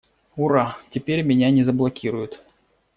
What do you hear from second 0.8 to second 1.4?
Теперь